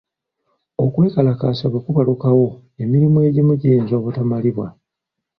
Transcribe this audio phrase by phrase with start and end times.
[0.83, 2.47] Okwekalakaasa bwe kubalukawo,
[2.83, 4.67] emirimu egimu giyinza obutamalibwa.